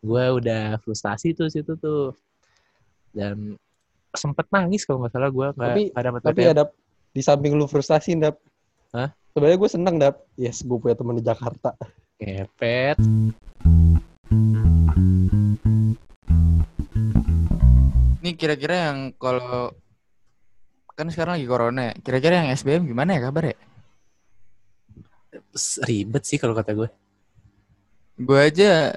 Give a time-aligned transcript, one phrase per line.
[0.00, 2.16] gue udah frustasi tuh situ tuh
[3.12, 3.56] dan
[4.10, 6.64] sempet nangis kalau nggak salah gue nggak Tapi- dapet Tapi ada
[7.10, 8.38] di samping lu frustasi, Dap.
[8.94, 9.10] Hah?
[9.34, 10.22] Sebenarnya gue seneng, Dap.
[10.38, 11.74] Yes, gue punya teman di Jakarta.
[12.22, 12.94] Kepet.
[18.20, 19.72] Ini kira-kira yang kalau
[20.94, 21.94] kan sekarang lagi corona ya.
[21.98, 23.58] Kira-kira yang SBM gimana ya kabar ya?
[25.82, 26.88] Ribet sih kalau kata gue.
[28.20, 28.92] Gue aja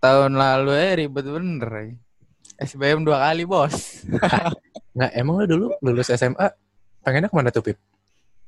[0.00, 1.70] tahun lalu ya ribet bener.
[1.70, 1.84] ya.
[2.60, 4.04] SBM dua kali bos.
[4.96, 6.48] Nggak, emang lu dulu lulus SMA
[7.00, 7.78] pengennya ke mana tuh, Pip?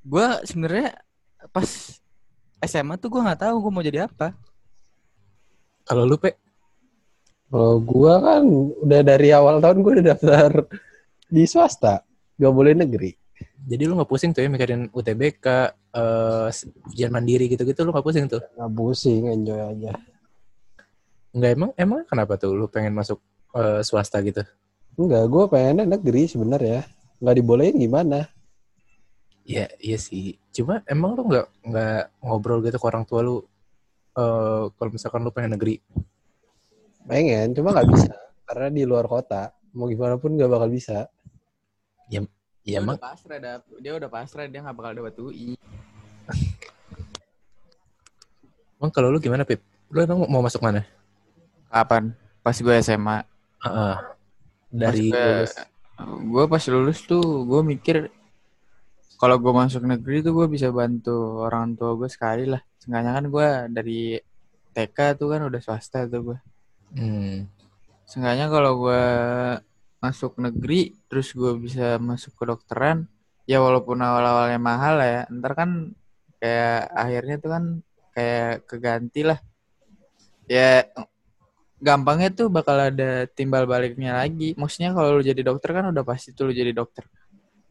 [0.04, 0.98] Gue sebenarnya
[1.54, 1.68] pas
[2.60, 4.36] SMA tuh gue nggak tahu gue mau jadi apa.
[5.88, 6.36] Kalau lu, Pe?
[7.48, 8.42] Kalau gue kan
[8.84, 10.50] udah dari awal tahun gue udah daftar
[11.28, 12.04] di swasta.
[12.36, 13.12] Gak boleh negeri.
[13.62, 15.46] Jadi lu nggak pusing tuh ya mikirin UTBK,
[15.94, 16.48] eh,
[16.90, 18.42] ujian mandiri gitu-gitu lu nggak pusing tuh?
[18.42, 19.94] Gak pusing, enjoy aja.
[21.32, 23.18] Nggak emang emang kenapa tuh lu pengen masuk
[23.56, 24.44] eh, swasta gitu?
[25.00, 26.84] Enggak, gue pengennya negeri sebenarnya.
[27.16, 28.28] Nggak dibolehin gimana?
[29.48, 30.36] Ya iya sih.
[30.52, 33.40] Cuma emang lu nggak nggak ngobrol gitu ke orang tua lu
[34.12, 35.80] eh kalau misalkan lu pengen negeri?
[37.08, 38.12] Pengen, cuma nggak bisa.
[38.44, 39.50] Karena di luar kota.
[39.72, 41.08] Mau gimana pun gak bakal bisa.
[42.12, 42.20] Ya
[42.62, 43.62] dia emang udah pasrah dap.
[43.80, 45.56] Dia udah pasrah dia nggak bakal dapat UI.
[48.78, 49.64] emang kalau lu gimana, Pip?
[49.90, 50.86] Lu emang mau masuk mana?
[51.72, 52.12] Kapan?
[52.44, 53.24] Pas gue SMA.
[53.64, 53.96] Heeh.
[54.68, 55.52] Dari Pas gue- lulus.
[56.02, 57.96] gue pas lulus tuh gue mikir
[59.16, 62.60] kalau gue masuk negeri tuh gue bisa bantu orang tua gue sekali lah.
[62.76, 64.00] Seenggaknya kan gue dari
[64.72, 66.38] TK tuh kan udah swasta tuh gue.
[66.92, 67.46] Hmm.
[68.04, 69.02] Seenggaknya kalau gue
[70.02, 73.06] masuk negeri terus gue bisa masuk ke dokteran
[73.46, 75.70] ya walaupun awal-awalnya mahal lah ya ntar kan
[76.42, 77.64] kayak akhirnya tuh kan
[78.10, 79.38] kayak keganti lah
[80.50, 80.82] ya
[81.82, 86.30] gampangnya tuh bakal ada timbal baliknya lagi maksudnya kalau lu jadi dokter kan udah pasti
[86.30, 87.02] tuh lu jadi dokter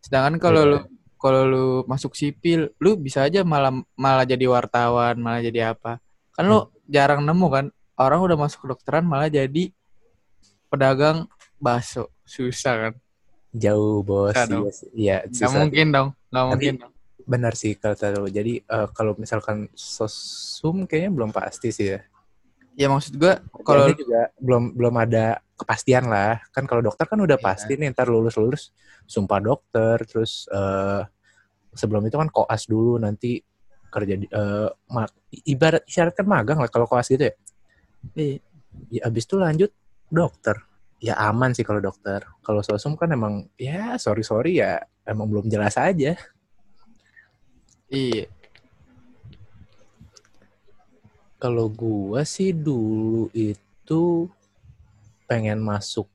[0.03, 0.71] sedangkan kalau Iya.
[0.71, 0.77] lu
[1.15, 6.43] kalau lu masuk sipil lu bisa aja malah malah jadi wartawan malah jadi apa kan
[6.43, 9.71] lu jarang nemu kan orang udah masuk kedokteran malah jadi
[10.67, 12.93] pedagang bakso susah kan
[13.51, 14.31] Jauh, Bos.
[14.95, 15.59] Iya, nggak susah.
[15.59, 16.93] mungkin dong Tapi- mungkin dong.
[17.21, 18.31] Benar sih kata lu.
[18.31, 21.99] Jadi eh, kalau misalkan sosum kayaknya belum pasti sih ya.
[22.75, 26.41] Ya maksud gua Kalau juga belum belum ada kepastian lah.
[26.49, 27.45] Kan kalau dokter kan udah Iya.
[27.45, 28.73] pasti nih ntar lulus lulus
[29.05, 31.03] sumpah dokter terus eh
[31.77, 33.39] sebelum itu kan koas dulu nanti
[33.91, 34.27] kerja di
[34.89, 35.13] ma-
[35.45, 37.33] ibarat isyaratkan magang lah kalau koas gitu ya.
[38.17, 38.39] Iya.
[38.89, 39.71] Ya abis itu lanjut
[40.09, 40.55] dokter.
[41.01, 42.23] Ya aman sih kalau dokter.
[42.41, 46.15] Kalau sosum kan emang ya sorry sorry ya emang belum jelas aja.
[47.91, 48.25] iya
[51.41, 54.29] Kalau gua sih dulu itu
[55.25, 56.05] pengen masuk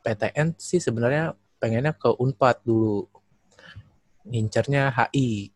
[0.00, 3.04] PTN sih sebenarnya pengennya ke Unpad dulu.
[4.24, 5.52] Ngincernya HI.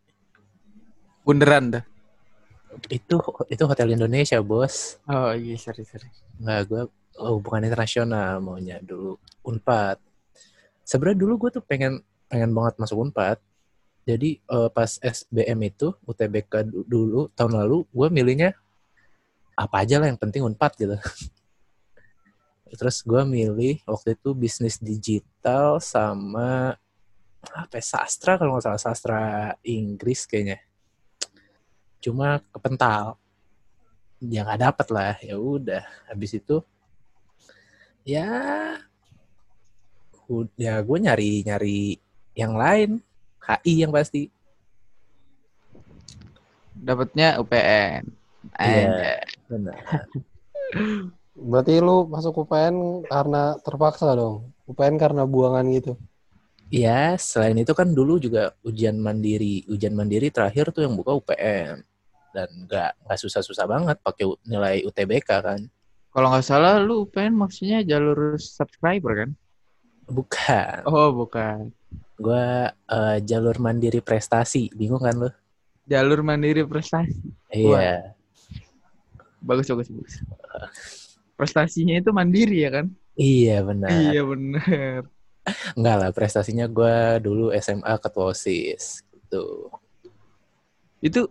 [1.26, 1.84] bunderan dah
[2.86, 3.19] Itu
[3.50, 5.00] itu Hotel Indonesia, Bos.
[5.10, 6.06] oh iya sorry sorry
[6.38, 6.82] Nggak, gua
[7.19, 9.98] oh, bukan internasional maunya dulu Unpad.
[10.84, 13.41] Sebenarnya dulu gue tuh pengen pengen banget masuk Unpad.
[14.06, 18.50] Jadi eh, pas SBM itu UTBK du- dulu tahun lalu gue milihnya
[19.56, 20.96] apa aja lah yang penting Unpad gitu.
[22.76, 26.76] Terus gue milih waktu itu bisnis digital sama
[27.46, 29.22] apa ya, sastra kalau nggak salah sastra
[29.64, 30.60] Inggris kayaknya.
[32.04, 33.16] Cuma kepental
[34.20, 36.64] ya nggak dapet lah ya udah habis itu
[38.00, 38.24] ya
[40.56, 42.00] ya gue nyari nyari
[42.32, 43.04] yang lain
[43.44, 44.32] HI yang pasti
[46.72, 48.08] dapatnya UPN
[48.54, 49.20] Iya.
[49.46, 49.78] Benar.
[51.36, 54.50] Berarti lu masuk UPN karena terpaksa dong.
[54.66, 55.94] UPN karena buangan gitu.
[56.66, 61.78] ya selain itu kan dulu juga ujian mandiri ujian mandiri terakhir tuh yang buka UPN
[62.34, 65.60] dan nggak nggak susah-susah banget pakai nilai UTBK kan.
[66.10, 69.30] Kalau nggak salah lu UPN maksudnya jalur subscriber kan?
[70.10, 70.82] Bukan.
[70.91, 71.71] Oh bukan.
[72.18, 74.66] Gue eh, jalur mandiri prestasi.
[74.74, 75.30] Bingung kan lu?
[75.86, 77.15] Jalur mandiri prestasi?
[77.54, 78.16] Iya
[79.47, 80.15] bagus bagus bagus.
[81.39, 82.87] Prestasinya itu mandiri ya kan?
[83.16, 83.89] Iya benar.
[83.89, 85.01] Iya bener
[85.78, 89.71] Enggak lah, prestasinya gue dulu SMA ketua OSIS gitu.
[91.04, 91.28] itu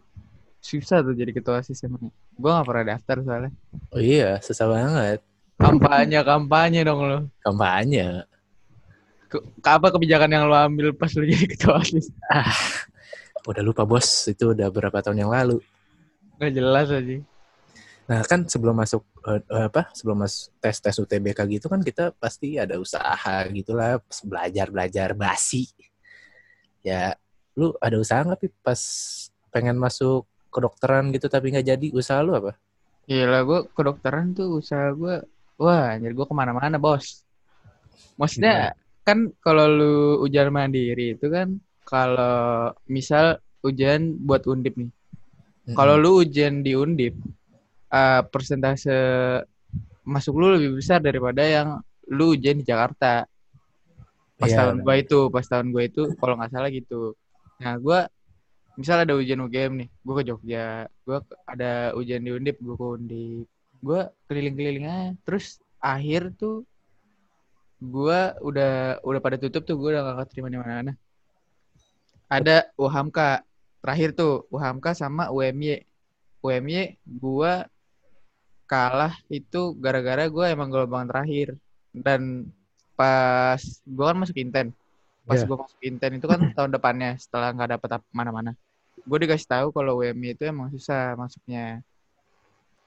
[0.63, 2.07] susah tuh jadi ketua osis emang.
[2.39, 3.51] Gue nggak pernah daftar soalnya.
[3.91, 5.19] Oh iya, susah banget.
[5.55, 8.27] kampanye kampanye dong lo Kampanye.
[9.31, 12.07] Ke, apa kebijakan yang lo ambil pas lo jadi ketua osis?
[13.45, 15.59] Udah lupa bos, itu udah berapa tahun yang lalu.
[16.35, 17.23] nggak jelas aja
[18.05, 22.61] Nah kan sebelum masuk eh, apa sebelum masuk tes tes UTBK gitu kan kita pasti
[22.61, 25.65] ada usaha gitulah belajar belajar basi.
[26.85, 27.17] Ya
[27.55, 28.79] lu ada usaha nggak Pi, pas
[29.49, 32.53] pengen masuk kedokteran gitu tapi nggak jadi usaha lu apa?
[33.05, 35.21] Gila, gue kedokteran tuh usaha gue,
[35.61, 37.21] wah, anjir gue ke mana-mana, bos.
[38.17, 38.73] Maksudnya,
[39.05, 44.89] kan kalau lu ujian mandiri itu kan, kalau misal ujian buat undip nih.
[45.77, 47.13] Kalau lu ujian di undip,
[47.91, 48.95] eh, persentase
[50.05, 53.25] masuk lu lebih besar daripada yang lu ujian di Jakarta.
[54.35, 57.15] Pas Iya, tahun gue itu, pas tahun gue itu, kalau nggak salah gitu.
[57.63, 57.99] Nah, gue
[58.75, 60.67] misal ada ujian UGM nih, gue ke Jogja,
[61.07, 61.17] gue
[61.47, 63.47] ada ujian di Undip, gue ke Undip,
[63.79, 65.09] gue keliling-keliling aja.
[65.23, 66.67] Terus akhir tuh
[67.79, 70.93] gue udah udah pada tutup tuh, gue udah gak keterima di mana-mana.
[72.27, 73.47] Ada UHAMKA,
[73.79, 75.87] terakhir tuh UHAMKA sama UMY.
[76.43, 77.53] UMY gue
[78.65, 81.55] kalah itu gara-gara gue emang gelombang terakhir.
[81.93, 82.49] Dan
[82.97, 84.73] pas gue kan masuk Inten.
[85.25, 85.47] Pas Iya.
[85.47, 88.51] gue masuk Inten itu kan tahun depannya setelah nggak dapet apa- mana-mana.
[89.05, 91.81] Gue dikasih tahu kalau UMY itu emang susah masuknya.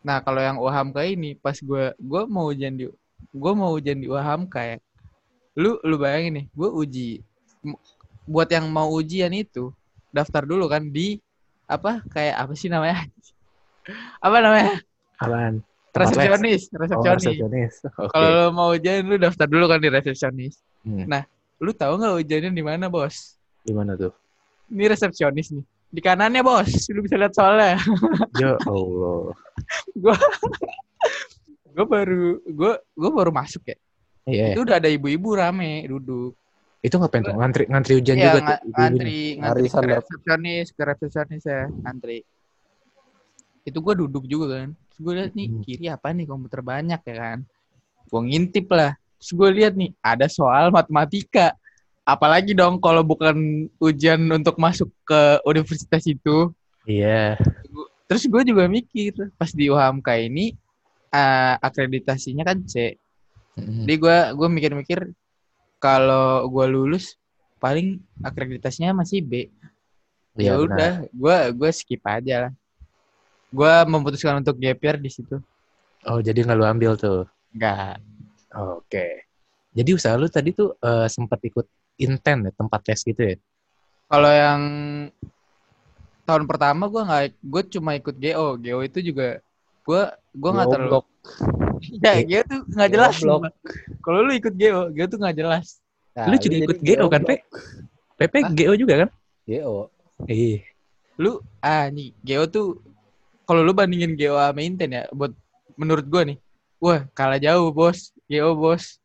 [0.03, 2.87] Nah kalau yang UHAMKA ini pas gue gue mau ujian di
[3.35, 4.79] gue mau ujian di UHAMKA ya.
[5.59, 7.11] Lu lu bayangin nih gue uji
[8.29, 9.75] buat yang mau ujian itu
[10.15, 11.19] daftar dulu kan di
[11.69, 13.05] apa kayak apa sih namanya?
[14.25, 14.85] Apa namanya?
[15.17, 15.65] Apaan?
[16.00, 16.19] Tempat les?
[16.21, 17.73] resepsionis Oh, resepsionis resepsionis.
[17.97, 18.12] Oke.
[18.12, 21.05] kalau mau ujian lu daftar dulu kan di resepsionis Hmm.
[21.05, 21.23] nah
[21.59, 24.15] lu tahu nggak ujiannya di mana bos Gimana tuh?
[24.69, 27.77] ini resepsionis nih di kanannya bos lu bisa lihat soalnya
[28.39, 29.35] Ya Allah.
[31.69, 33.77] gue baru gue gue baru masuk ya
[34.25, 34.53] Iya.
[34.53, 36.37] itu udah ada ibu-ibu rame duduk
[36.79, 37.33] Itu ngapain tuh?
[37.33, 38.71] Ngantri ngantri ujian Iya, juga ibu-ibunya?
[38.71, 39.99] ngantri ngantri ke dap.
[39.99, 42.19] resepsionis ke resepsionis ya ngantri
[43.64, 44.70] itu gue duduk juga kan.
[44.75, 46.26] Terus gue lihat nih kiri apa nih?
[46.26, 47.38] Komputer banyak ya kan?
[48.08, 48.94] Gue ngintip lah.
[49.19, 51.55] Terus gue lihat nih ada soal matematika.
[52.08, 56.52] Apalagi dong kalau bukan ujian untuk masuk ke universitas itu.
[56.88, 57.37] Iya.
[58.08, 60.56] terus gue juga mikir pas di UHAMK ini
[61.12, 62.96] eh, akreditasinya kan C.
[63.60, 63.84] Mm-mm.
[63.84, 64.99] jadi gue gue mikir-mikir
[65.76, 67.20] kalau gue lulus
[67.60, 69.52] paling akreditasinya masih B.
[70.40, 72.52] Iya, ya udah gue gue skip aja lah
[73.49, 75.37] gue memutuskan untuk gap year di situ
[76.06, 77.27] Oh, jadi nggak lu ambil tuh.
[77.53, 77.99] enggak
[78.55, 79.29] Oke.
[79.77, 81.67] Jadi usaha lu tadi tuh eh, sempat ikut
[82.00, 83.37] inten ya, tempat les gitu ya?
[84.09, 84.61] kalau yang
[86.25, 89.41] tahun pertama gue nggak gue cuma ikut GO GO itu juga
[89.85, 90.03] gue
[90.33, 91.01] gue nggak terlalu
[92.05, 93.15] ya GO tuh nggak jelas
[94.01, 95.77] kalau lu ikut GO GO tuh nggak jelas
[96.19, 97.37] Nah, lu juga ikut GO kan, Pe?
[98.19, 98.51] Hah?
[98.51, 99.09] GO juga kan?
[99.47, 99.87] GO.
[100.27, 100.67] Iya.
[101.15, 102.83] lu ah nih Geo tuh
[103.49, 105.33] kalau lu bandingin Geo sama Inten ya buat
[105.81, 106.37] menurut gua nih
[106.79, 108.12] wah kalah jauh bos.
[108.29, 109.00] Geo bos.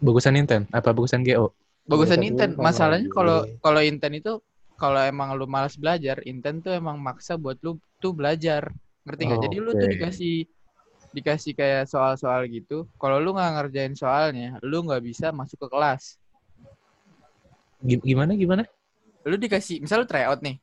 [0.00, 1.52] Bagusan inten apa bagusan GO?
[1.84, 2.56] bagusan Inten.
[2.56, 4.40] Masalahnya kalau kalau Inten itu
[4.76, 8.72] kalau emang lu malas belajar Inten tuh emang maksa buat lu tuh belajar.
[9.04, 9.40] Ngerti nggak?
[9.44, 10.36] Jadi lu tuh dikasih
[11.14, 12.88] dikasih kayak soal-soal gitu.
[13.00, 16.16] Kalau lu nggak ngerjain soalnya lu nggak bisa masuk ke kelas.
[17.84, 18.64] Gi- Gimana gimana?
[19.26, 20.62] lu dikasih misal lu tryout nih.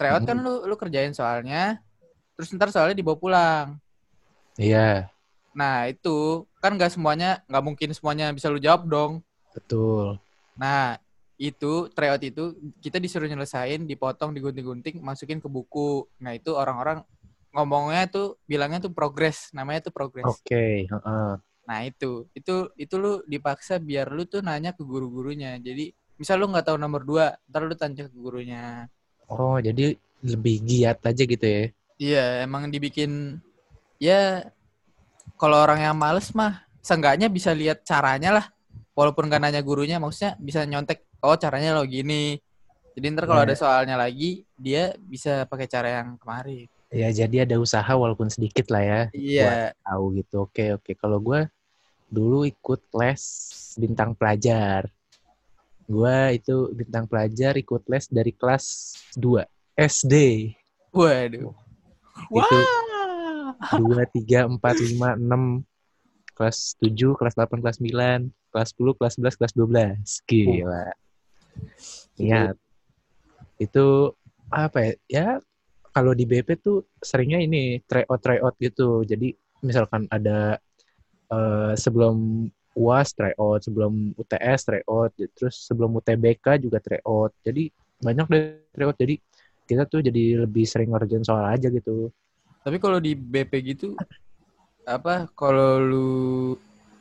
[0.00, 1.76] Tryout kan lu lu kerjain soalnya
[2.36, 3.68] terus ntar soalnya dibawa pulang
[4.58, 5.10] Iya,
[5.52, 9.12] Nah itu kan nggak semuanya nggak mungkin semuanya bisa lu jawab dong.
[9.54, 10.18] betul.
[10.56, 10.96] Nah
[11.40, 16.06] itu tryout itu kita disuruh nyelesain, dipotong, digunting-gunting, masukin ke buku.
[16.22, 17.02] Nah itu orang-orang
[17.52, 20.24] ngomongnya tuh bilangnya tuh progres, namanya tuh progres.
[20.24, 21.30] Oke, heeh.
[21.68, 25.58] Nah itu itu itu lu dipaksa biar lu tuh nanya ke guru-gurunya.
[25.60, 28.86] Jadi misal lu nggak tahu nomor dua, ntar lu tanya ke gurunya.
[29.26, 31.64] Oh, jadi lebih giat aja gitu ya.
[32.02, 33.38] Iya emang dibikin
[34.02, 34.50] ya
[35.38, 38.46] kalau orang yang males mah seenggaknya bisa lihat caranya lah
[38.92, 42.42] walaupun gak nanya gurunya maksudnya bisa nyontek oh caranya lo gini
[42.92, 43.46] jadi ntar kalau Ya.
[43.46, 48.68] ada soalnya lagi dia bisa pakai cara yang kemarin Ya, jadi ada usaha walaupun sedikit
[48.68, 49.00] lah ya.
[49.16, 50.44] iya Tahu gitu.
[50.44, 50.92] Oke, oke.
[50.92, 51.48] Kalau gue
[52.04, 53.22] dulu ikut les
[53.80, 54.84] bintang pelajar.
[55.88, 59.40] Gue itu bintang pelajar ikut les dari kelas 2
[59.72, 60.14] SD.
[60.92, 61.56] waduh
[62.32, 65.62] Itu wah dua tiga empat lima enam
[66.32, 70.26] kelas 7, kelas 8, kelas 9, kelas 10, kelas 11, kelas 12.
[70.26, 70.86] Gila.
[72.18, 72.56] Ingat.
[73.60, 74.16] Itu
[74.48, 74.92] apa ya?
[75.06, 75.28] Ya
[75.92, 79.04] kalau di BP tuh seringnya ini tryout tryout gitu.
[79.04, 80.56] Jadi misalkan ada
[81.30, 87.36] eh, sebelum UAS tryout, sebelum UTS tryout, terus sebelum UTBK juga tryout.
[87.44, 87.68] Jadi
[88.00, 88.96] banyak deh tryout.
[88.96, 89.20] Jadi
[89.66, 92.10] kita tuh jadi lebih sering ngerjain soal aja gitu.
[92.62, 93.98] Tapi kalau di BP gitu
[94.82, 96.08] apa kalau lu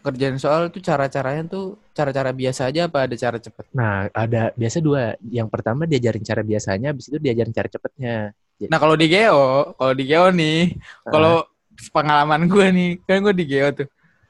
[0.02, 3.66] kerjain soal tuh cara-caranya tuh cara-cara biasa aja apa ada cara cepet?
[3.74, 5.14] Nah, ada biasa dua.
[5.22, 8.16] Yang pertama diajarin cara biasanya, habis itu diajarin cara cepetnya.
[8.62, 11.46] Nah kalau di Geo, kalau di Geo nih, kalau
[11.90, 13.88] pengalaman gue nih, kan gue di Geo tuh,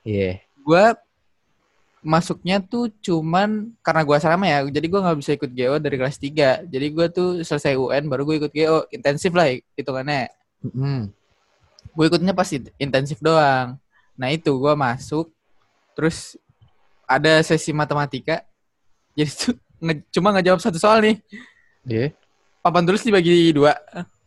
[0.07, 0.39] Iya.
[0.39, 0.83] gue
[2.01, 6.17] masuknya tuh cuman karena gue asrama ya, jadi gue nggak bisa ikut Geo dari kelas
[6.17, 9.45] 3 Jadi gue tuh selesai UN baru gue ikut Geo, intensif lah
[9.77, 10.33] hitungannya.
[10.65, 11.13] Mm.
[11.91, 13.77] Gue ikutnya pasti intensif doang.
[14.17, 15.29] Nah itu gue masuk,
[15.93, 16.37] terus
[17.05, 18.41] ada sesi matematika,
[19.17, 21.17] jadi tuh nge- cuma ngejawab satu soal nih.
[21.81, 22.13] Iya.
[22.61, 23.73] papan tulis dibagi dua.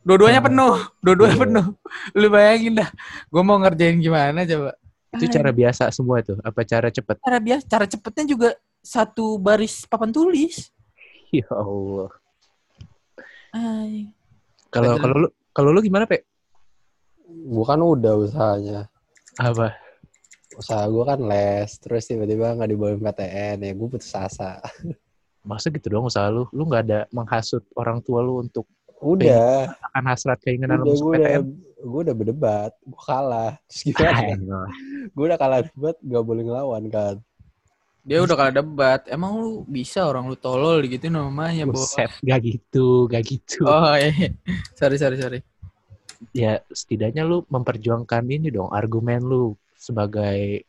[0.02, 0.49] Dua-duanya Hmm.
[0.50, 1.43] penuh, dua-duanya Iya.
[1.47, 1.66] penuh.
[2.12, 2.90] Lu bayangin dah,
[3.25, 4.75] gue mau ngerjain gimana coba.
[5.14, 6.38] Itu cara biasa semua tuh.
[6.42, 7.16] Apa cara cepet?
[7.23, 8.49] cara biasa, cara cepetnya juga
[8.85, 10.68] satu baris papan tulis.
[11.35, 12.14] Ya Allah.
[14.71, 16.23] Kalau kalau lu kalau lu gimana, Pe?
[17.26, 18.87] Gue kan udah usahanya.
[19.42, 19.75] Apa?
[20.54, 24.62] Usaha gue kan les, terus tiba-tiba nggak dibolehin PTN, ya gue putus asa.
[25.49, 26.47] Masa gitu doang usaha lu?
[26.54, 28.71] Lu nggak ada menghasut orang tua lu untuk
[29.02, 31.42] Udah, akan hasrat keinginan udah lu masuk gue udah, PTN?
[31.84, 33.52] Gue udah berdebat, gue kalah.
[33.68, 34.66] Terus Ah, gimana?
[35.12, 37.16] gue udah kalah debat, gak boleh ngelawan kan.
[38.04, 39.00] Dia udah kalah debat.
[39.08, 41.92] Emang lu bisa orang lu tolol gitu namanya, Bos.
[41.92, 43.64] Buset, gak gitu, gak gitu.
[43.68, 44.32] Oh, iya.
[44.76, 45.40] sorry, sorry, sorry.
[46.32, 50.64] Ya, setidaknya lu memperjuangkan ini dong, argumen lu sebagai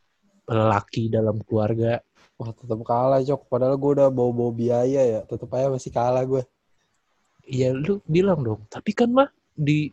[0.45, 2.03] lelaki dalam keluarga.
[2.35, 6.43] Wah tetap kalah Cok, padahal gue udah bawa-bawa biaya ya, tetap aja masih kalah gue.
[7.47, 8.67] Ya, lu bilang dong.
[8.67, 9.87] Tapi kan mah di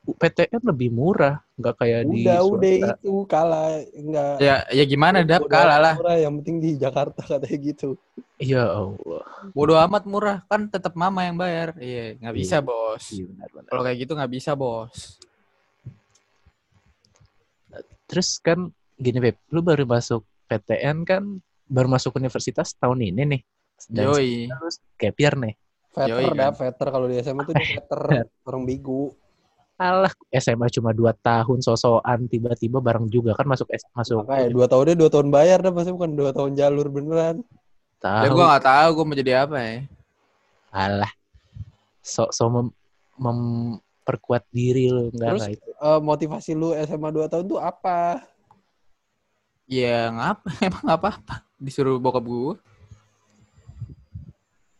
[0.00, 4.34] PTN lebih murah, nggak kayak di Udah, udah itu kalah, enggak.
[4.40, 5.94] Ya, ya gimana dap kalah lah.
[6.00, 8.00] murah, yang penting di Jakarta katanya gitu.
[8.40, 9.24] Ya Allah.
[9.52, 11.76] Bodoh amat murah, kan tetap mama yang bayar.
[11.76, 12.64] Iya, nggak bisa, Iya.
[12.64, 13.04] Bos.
[13.12, 13.68] Iya, benar-benar.
[13.68, 14.98] Kalau kayak gitu nggak bisa, Bos.
[18.08, 18.58] Terus kan
[18.96, 21.22] gini Beb, lu baru masuk PTN kan,
[21.68, 23.42] baru masuk universitas tahun ini nih.
[23.86, 24.48] Dan Yoi.
[24.48, 25.54] terus year nih.
[25.90, 26.58] Veter Yoi, dah, kan.
[26.58, 28.00] veter kalau di SMA tuh dia veter,
[28.48, 29.12] orang bigu.
[29.80, 34.66] Alah, SMA cuma 2 tahun sosokan tiba-tiba bareng juga kan masuk S- masuk Makanya dua
[34.68, 37.36] tahunnya dua tahun bayar dah, maksudnya bukan dua tahun jalur beneran.
[37.40, 38.36] Ya tahu.
[38.36, 39.74] gue nggak tahu gue mau jadi apa ya.
[40.68, 41.12] Alah.
[42.04, 42.76] So so mem-
[43.16, 45.68] memperkuat diri lu enggak Terus enggak itu.
[45.72, 48.20] eh, motivasi lu SMA dua tahun tuh apa?
[49.64, 50.44] Ya ngapa?
[50.68, 51.34] Emang nggak apa-apa.
[51.56, 52.52] Disuruh bokap gue.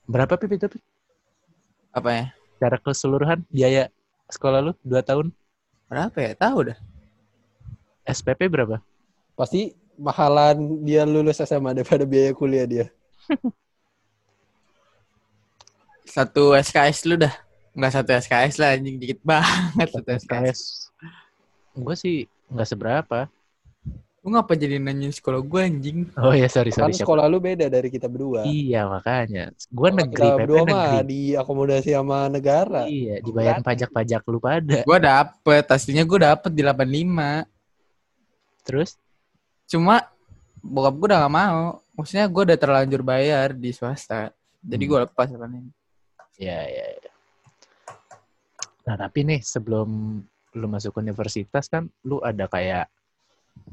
[0.04, 0.66] Berapa Pip itu?
[0.68, 0.82] Pip?
[1.88, 2.24] Apa ya?
[2.52, 3.88] Secara keseluruhan biaya
[4.32, 5.26] sekolah lu 2 tahun
[5.90, 6.32] Berapa ya?
[6.38, 6.78] Tahu dah.
[8.06, 8.78] SPP berapa?
[9.34, 12.86] Pasti mahalan dia lulus SMA daripada biaya kuliah dia.
[16.14, 17.34] Satu SKS lu dah.
[17.70, 20.26] Nggak satu SKS lah anjing dikit banget satu SKS.
[20.26, 20.60] SKS.
[21.78, 23.30] Gue sih nggak seberapa.
[24.20, 25.98] Lu ngapa jadi nanyain sekolah gue anjing?
[26.14, 26.92] Oh ya sorry Kan sorry.
[26.92, 27.08] siapa?
[27.08, 28.44] sekolah lu beda dari kita berdua.
[28.44, 29.48] Iya makanya.
[29.66, 32.84] Gue negeri, kita PP berdua mah diakomodasi sama negara.
[32.84, 34.84] Iya, dibayar pajak-pajak lu pada.
[34.84, 35.64] Gue dapet.
[35.66, 37.48] Aslinya gue dapet di 85.
[38.62, 39.00] Terus
[39.64, 40.02] Cuma
[40.58, 41.62] bokap gue udah gak mau.
[41.94, 44.34] Maksudnya gue udah terlanjur bayar di swasta.
[44.60, 44.90] Jadi Hmm.
[44.90, 45.62] gue lepas apa nih.
[46.36, 47.10] ya ya ya.
[48.84, 52.90] Nah, tapi nih sebelum lu masuk universitas kan lu ada kayak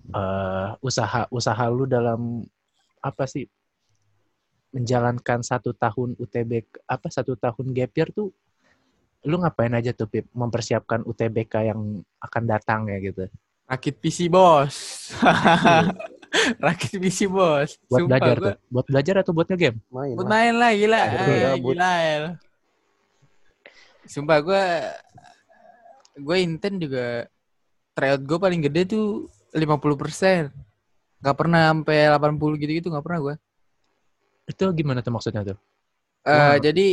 [0.08, 2.44] eh usaha usaha lu dalam
[3.00, 3.44] apa sih
[4.72, 8.29] menjalankan satu tahun UTBK apa satu tahun gap year tuh
[9.24, 11.82] lu ngapain aja tuh Pip mempersiapkan UTBK yang
[12.20, 13.27] akan datang ya gitu
[13.67, 14.72] Rakit PC bos.
[16.63, 17.75] Rakit PC bos.
[17.84, 21.01] buat Sumpah, belajar gua- tuh buat belajar atau buat ngegame Main Buat main lah gila.
[21.03, 21.75] Gabut.
[21.75, 22.24] gila El.
[24.08, 24.63] Sumpah gue
[26.17, 27.27] gue inten juga
[27.91, 29.27] tryout gue paling gede tuh
[29.61, 30.53] 50%.
[31.23, 33.35] Gak pernah sampai 80 gitu-gitu gak pernah gue.
[34.47, 35.57] itu gimana tuh maksudnya tuh
[36.27, 36.55] Eh Wah.
[36.59, 36.87] jadi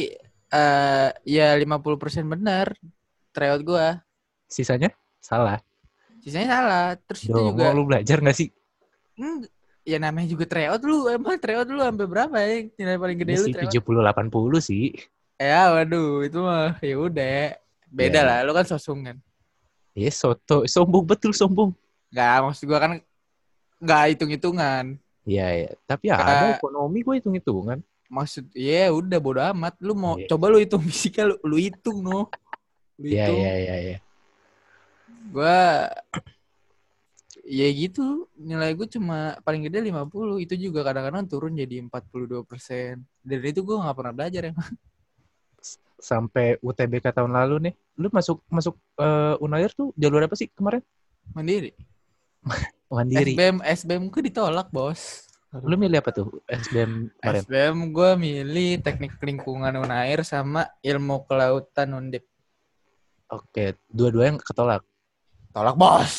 [0.55, 2.67] eh ya 50% benar
[3.35, 3.87] tryout gue.
[4.49, 4.91] sisanya
[5.21, 5.59] salah
[6.25, 6.87] Sisanya salah.
[7.07, 8.49] Terus itu Duh, juga mau lu belajar gak sih
[9.19, 9.47] Hmm,
[9.87, 11.07] ya namanya juga tryout lu.
[11.07, 12.67] Emang tryout lu sampai berapa ya?
[12.79, 13.79] Nilai paling gede Ini lu sih tryout?
[13.79, 14.85] 70 80 sih
[15.39, 17.59] Ya waduh itu mah ya udah.
[17.99, 18.27] Beda Ya.
[18.27, 19.17] lah, lu kan sosung kan.
[19.95, 21.71] ya soto sombong betul sombong
[22.15, 22.93] Enggak, maksud gua kan
[23.83, 24.85] enggak hitung-hitungan.
[25.27, 25.71] Iya, ya.
[25.83, 27.83] Tapi ya ada ekonomi gue hitung-hitungan.
[28.07, 29.75] Maksud ya udah bodo amat.
[29.83, 30.31] Lu mau Iya.
[30.31, 32.31] coba lu hitung fisika lu, lu hitung no.
[33.03, 33.99] Lu Iya, iya, iya, iya.
[35.35, 35.91] Gua
[37.45, 43.05] ya gitu nilai gue cuma paling gede 50 itu juga kadang-kadang turun jadi 42 persen
[43.21, 44.73] dan itu gue nggak pernah belajar emang
[46.01, 47.75] sampai UTBK tahun lalu nih.
[47.97, 50.85] Lu masuk masuk eh, Unair tuh jalur apa sih kemarin?
[51.33, 51.73] Mandiri.
[52.95, 53.35] Mandiri.
[53.35, 55.25] SBM SBM gue ditolak, Bos.
[55.55, 57.43] Lu milih apa tuh SBM kemarin?
[57.47, 62.27] SBM gue milih teknik lingkungan Unair sama ilmu kelautan Undip.
[63.31, 64.83] Oke, dua-duanya ketolak.
[65.55, 66.13] Tolak, Bos.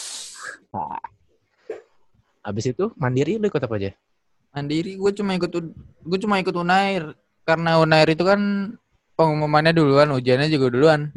[2.45, 3.91] Habis itu Mandiri lu ikut apa aja?
[4.55, 5.51] Mandiri gue cuma ikut
[5.99, 7.11] gue cuma ikut Unair
[7.43, 8.39] karena Unair itu kan
[9.19, 11.11] pengumumannya duluan, ujiannya juga duluan.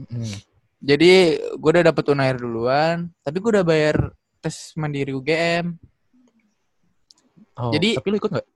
[0.00, 0.36] Mm.
[0.78, 1.12] Jadi
[1.58, 4.14] gue udah dapet Unair duluan, tapi gue udah bayar
[4.48, 5.76] tes mandiri UGM.
[7.60, 8.48] Oh, Jadi- tapi lu ikut nggak?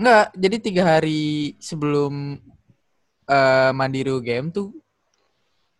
[0.00, 2.42] Enggak, jadi tiga hari sebelum
[3.30, 4.74] eh, mandiri UGM tuh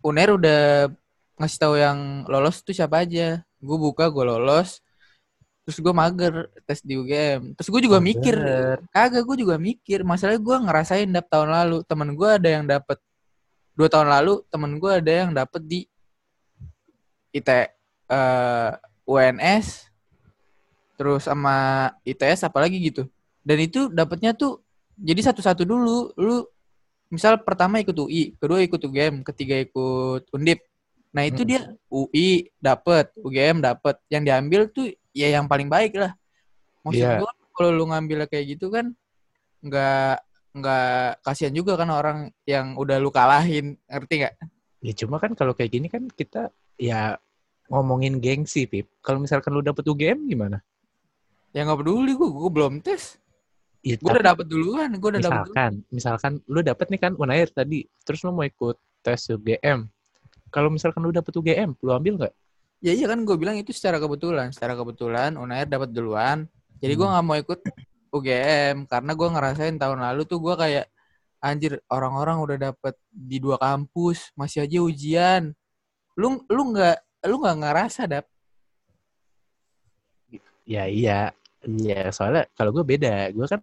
[0.06, 0.86] Unair udah
[1.34, 3.42] ngasih tahu yang lolos tuh siapa aja.
[3.58, 4.78] Gue buka, gue lolos.
[5.66, 7.52] Terus gue mager tes di UGM.
[7.58, 8.06] Terus gue juga Mager.
[8.16, 8.36] mikir,
[8.94, 10.06] kagak gue juga mikir.
[10.06, 11.76] Masalahnya gue ngerasain dap tahun lalu.
[11.84, 12.98] Temen gue ada yang dapet
[13.76, 14.40] dua tahun lalu.
[14.48, 15.80] Temen gue ada yang dapet di
[17.34, 18.70] IT eh,
[19.10, 19.90] UNS,
[20.94, 23.10] terus sama ITS apalagi gitu.
[23.42, 24.62] Dan itu dapetnya tuh
[24.94, 26.14] jadi satu-satu dulu.
[26.14, 26.46] Lu
[27.10, 30.62] misal pertama ikut UI, kedua ikut UGM, ketiga ikut Undip.
[31.10, 31.48] Nah itu Mm.
[31.48, 33.98] dia UI dapet, UGM dapet.
[34.06, 36.14] Yang diambil tuh ya yang paling baik lah.
[36.86, 37.18] Maksud Iya.
[37.18, 38.94] gua kalau lu ngambil kayak gitu kan
[39.60, 44.34] nggak nggak kasihan juga kan orang yang udah lu kalahin, ngerti nggak?
[44.80, 46.50] Ya cuma kan kalau kayak gini kan kita
[46.80, 47.18] ya
[47.70, 48.90] ngomongin gengsi, Pip.
[49.00, 50.58] Kalau misalkan lu dapet UGM gimana?
[51.50, 53.16] Ya nggak peduli gua, gua belum tes.
[53.80, 55.46] Ya, Gua tapi udah dapet duluan, gua udah dapet duluan.
[55.48, 59.88] misalkan, misalkan lu dapet nih kan Unair tadi, terus lu mau ikut tes UGM.
[60.50, 62.34] Kalau misalkan lu dapet UGM, lu ambil nggak?
[62.80, 66.44] Ya iya kan gue bilang itu secara kebetulan, secara kebetulan Unair dapat duluan.
[66.82, 67.14] Jadi gua Hmm.
[67.14, 67.60] nggak mau ikut
[68.10, 70.90] UGM karena gua ngerasain tahun lalu tuh gua kayak
[71.40, 75.42] anjir orang-orang udah dapet di dua kampus masih aja ujian.
[76.18, 78.26] Lu lu nggak lu nggak ngerasa dap?
[80.64, 81.34] Ya iya,
[81.66, 83.60] iya soalnya kalau gue beda, gue kan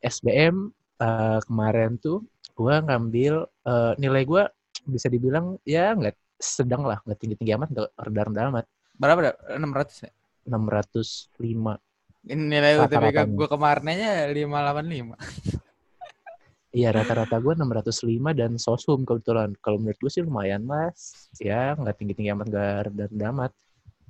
[0.00, 0.70] SBM
[1.02, 2.22] eh, kemarin tuh
[2.54, 3.34] gue ngambil
[3.66, 4.42] eh, nilai gue
[4.86, 8.66] bisa dibilang ya nggak sedang lah, nggak tinggi tinggi amat, nggak rendah-rendah amat,
[9.02, 9.36] Berapa dap?
[9.50, 10.10] 600 ya?
[10.46, 11.74] 605.
[12.22, 15.18] Ini nilai UTBK gue kemarin aja 585.
[16.72, 19.52] Iya rata-rata gue 605 dan sosum kebetulan.
[19.60, 23.52] Kalau menurut gue sih lumayan mas, ya nggak tinggi tinggi amat, nggak rendah-rendah amat.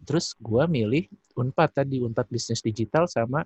[0.06, 3.42] Terus gue milih Unpad tadi, Unpad Bisnis Digital sama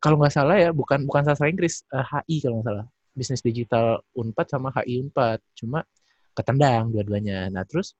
[0.00, 2.86] kalau nggak salah ya bukan bukan sastra Inggris, eh, HI kalau nggak salah.
[3.12, 5.40] Bisnis Digital Unpad sama HI Unpad.
[5.56, 5.84] Cuma
[6.32, 7.52] ketendang dua-duanya.
[7.52, 7.92] Nah terus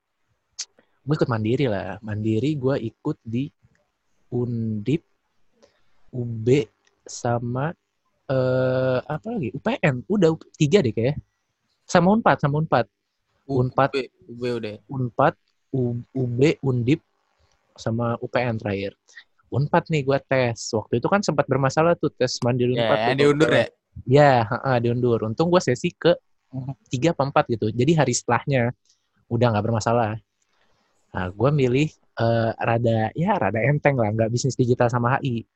[1.05, 2.01] gue ikut mandiri lah.
[2.01, 3.49] Mandiri gue ikut di
[4.33, 5.05] Undip,
[6.17, 6.49] UB
[7.05, 7.71] sama
[8.31, 9.49] eh apa lagi?
[9.53, 10.05] UPN.
[10.09, 11.17] Udah tiga deh kayak.
[11.85, 12.87] Sama Unpad, sama Unpad.
[13.45, 13.91] Unpad.
[13.93, 14.75] UB, UB udah.
[14.89, 15.35] Unpad,
[16.17, 17.01] UB, Undip,
[17.77, 18.97] sama UPN terakhir.
[19.53, 20.57] Unpad nih gue tes.
[20.73, 22.97] Waktu itu kan sempat bermasalah tuh tes mandiri Unpad.
[22.97, 23.67] Ya, diundur ya.
[24.09, 25.23] Ya, heeh, diundur.
[25.29, 26.17] Untung gue sesi ke
[26.89, 27.69] tiga apa empat gitu.
[27.71, 28.73] Jadi hari setelahnya
[29.29, 30.19] udah nggak bermasalah.
[31.15, 35.47] Nah, gue milih eh, rada ya rada enteng lah, nggak bisnis digital sama HI.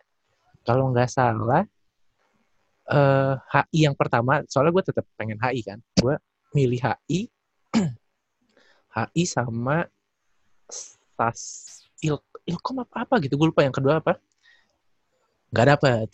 [0.62, 1.66] Kalau nggak salah
[2.88, 5.78] eh, HI yang pertama, soalnya gue tetap pengen HI kan.
[5.96, 6.16] Gue
[6.56, 7.28] milih HI,
[8.96, 9.84] HI sama
[10.68, 11.40] SAS
[12.00, 12.14] Il,
[12.46, 13.34] Ilkom apa, apa gitu.
[13.36, 14.16] Gue lupa yang kedua apa.
[15.52, 16.08] Nggak dapet.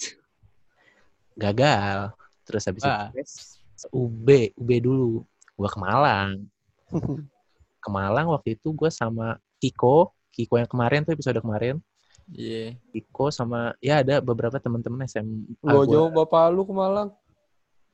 [1.35, 2.15] Gagal.
[2.47, 3.11] Terus habis Ah.
[3.11, 5.27] itu UB, UB dulu.
[5.55, 6.47] Gue ke Malang.
[7.85, 11.85] Ke Malang waktu itu gue sama Kiko, Kiko yang kemarin tuh episode kemarin.
[12.33, 12.79] Iya.
[12.91, 15.93] Kiko sama ya ada beberapa teman-teman SMA Gua gue.
[15.93, 17.09] jauh bapak lu ke Malang.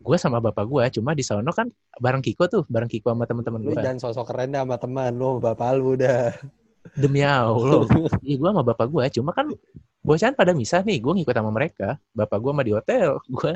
[0.00, 1.68] Gue sama bapak gue, cuma di sono kan
[2.00, 3.82] bareng Kiko tuh, bareng Kiko sama teman-teman Lu gue.
[3.84, 6.32] jangan sosok keren dah sama teman lu, sama bapak lu udah.
[6.96, 7.84] Demi Allah.
[8.24, 9.52] Iya gue sama bapak gue, cuma kan
[10.00, 12.00] bocahan pada misah nih, gue ngikut sama mereka.
[12.16, 13.52] Bapak gue sama di hotel, gue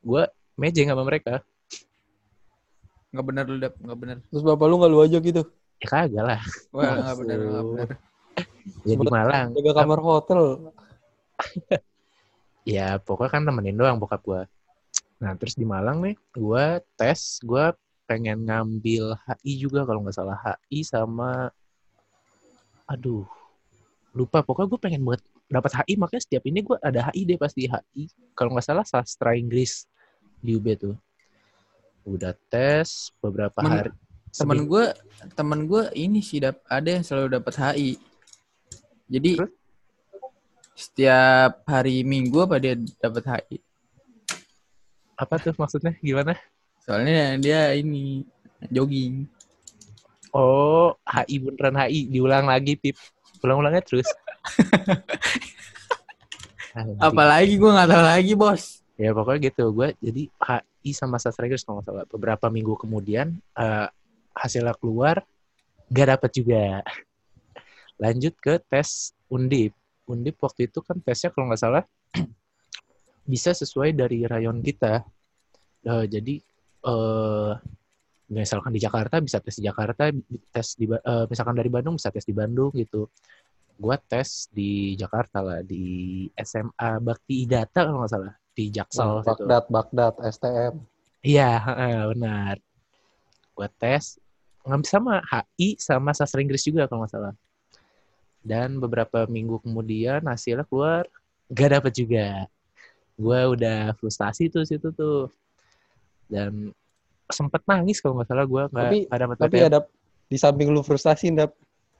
[0.00, 0.22] gue
[0.56, 1.44] mejeng sama mereka.
[3.12, 4.16] Nggak bener lu dap, nggak bener.
[4.32, 5.42] Terus bapak lu nggak lu ajak gitu.
[5.76, 6.40] Ya kagak lah.
[6.72, 7.88] Wah, nggak bener, nggak bener.
[8.86, 9.46] Ya di Malang.
[9.54, 10.42] Jaga kamar hotel.
[12.62, 14.42] Ya pokoknya kan temenin doang bokap gue.
[15.18, 17.74] Nah terus di Malang nih, gue tes, gue
[18.06, 20.38] pengen ngambil HI juga kalau nggak salah.
[20.38, 21.50] HI sama,
[22.86, 23.26] aduh
[24.14, 24.46] lupa.
[24.46, 25.18] Pokoknya gue pengen buat
[25.50, 28.06] dapat HI makanya setiap ini gue ada HI deh pasti HI
[28.38, 29.90] kalau nggak salah sastra Inggris
[30.38, 30.94] di UB tuh.
[32.06, 33.90] Udah tes beberapa Men- hari.
[34.32, 34.84] temen gue
[35.36, 38.00] temen gue ini sih dap ada yang selalu dapat HI
[39.12, 39.52] jadi Terus?
[40.72, 43.58] setiap hari minggu apa dia dapat HI
[45.20, 46.32] apa tuh maksudnya gimana
[46.82, 48.26] Soalnya dia ini
[48.70, 49.30] jogging.
[50.34, 52.10] Oh, HI beneran HI.
[52.10, 52.98] Diulang lagi, Pip.
[53.42, 54.06] Ulang-ulangnya terus.
[57.06, 58.82] Apalagi gue nggak tahu lagi bos.
[58.98, 59.70] Ya pokoknya gitu.
[59.70, 62.04] Gue jadi HI sama sastra Inggris kalau nggak salah.
[62.10, 63.86] Beberapa minggu kemudian eh,
[64.34, 65.22] hasilnya keluar,
[65.92, 66.82] gak dapet juga.
[68.02, 69.70] Lanjut ke tes Undip.
[70.10, 71.84] Undip waktu itu kan tesnya kalau nggak salah
[73.30, 75.06] bisa sesuai dari rayon kita.
[75.86, 76.34] Eh, jadi
[76.82, 77.52] eh
[78.32, 80.10] misalkan di Jakarta bisa tes di Jakarta,
[80.50, 83.06] tes di eh, misalkan dari Bandung bisa tes di Bandung gitu.
[83.78, 89.22] Gua tes di Jakarta lah di SMA Bakti Idata kalau nggak salah di Jaksel.
[89.22, 90.74] Bagdad, Bagdad, STM.
[91.22, 91.62] Iya,
[92.10, 92.58] benar.
[93.54, 94.18] Gua tes
[94.66, 97.34] ngambil sama HI sama sastra Inggris juga kalau nggak salah.
[98.42, 101.06] Dan beberapa minggu kemudian hasilnya keluar
[101.48, 102.26] gak dapet juga.
[103.14, 105.30] Gua udah frustasi tuh situ tuh.
[106.26, 106.74] Dan
[107.30, 109.78] sempet nangis kalau nggak salah gua nggak Tapi- dapet Tapi ada
[110.26, 111.52] di samping lu frustasi, Dap.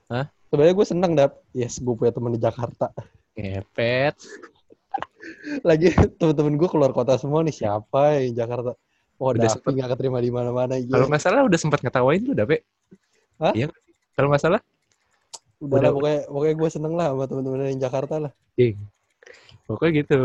[0.09, 0.25] Hah?
[0.49, 1.37] Sebenarnya gue seneng, Dap.
[1.53, 2.89] Yes, gue punya teman di Jakarta.
[3.37, 4.17] Ngepet.
[5.69, 7.53] Lagi temen-temen gue keluar kota semua nih.
[7.53, 8.73] Siapa yang di Jakarta?
[9.21, 9.69] Oh, Udah Davi sempet.
[9.77, 10.81] nggak keterima di mana-mana.
[10.81, 10.97] Iya.
[10.97, 12.65] Kalau nggak salah udah sempat ngetawain tuh, Dape.
[13.37, 13.53] Hah?
[13.53, 13.69] Iya?
[14.17, 14.61] Kalau nggak salah,
[15.63, 18.31] Udah, udah- lah, pokoknya, pokoknya gue seneng lah sama temen-temen yang di Jakarta lah.
[18.53, 18.75] Ding.
[19.63, 20.19] Pokoknya gitu.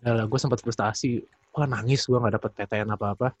[0.00, 1.20] Udah lah, gue sempat frustasi.
[1.52, 3.36] Wah, nangis gue nggak dapet PTN apa-apa.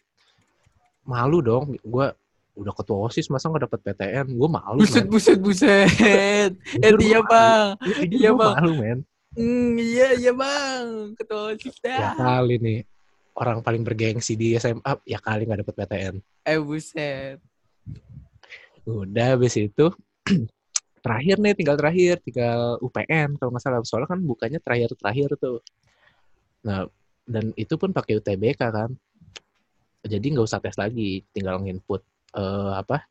[1.02, 1.72] Malu dong.
[1.80, 2.12] Gue
[2.52, 4.26] udah ketua OSIS, masa nggak dapet PTN?
[4.28, 5.08] Gue malu, Buset, men.
[5.08, 6.52] buset, buset.
[6.74, 7.68] Eh, iya bang.
[8.04, 8.54] Iya, gua Bang.
[8.58, 8.98] malu, men.
[9.32, 11.14] Hmm, iya, iya bang.
[11.14, 12.12] Ketua OSIS Ya dah.
[12.14, 12.78] kali nih.
[13.32, 16.14] Orang paling bergengsi di SMA, ya kali nggak dapet PTN.
[16.42, 17.38] Eh, buset.
[18.82, 19.86] Udah, habis itu
[21.00, 23.80] terakhir nih, tinggal terakhir, tinggal UPN kalau nggak salah.
[23.86, 25.58] Soalnya kan bukannya terakhir-terakhir tuh.
[26.66, 26.86] Nah,
[27.28, 28.90] dan itu pun pakai UTBK kan.
[30.02, 32.00] Jadi nggak usah tes lagi, tinggal nginput
[32.38, 33.04] eh, apa